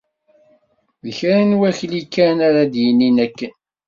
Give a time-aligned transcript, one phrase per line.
[1.03, 3.53] D kra n wakli kan ara d-yinin akken.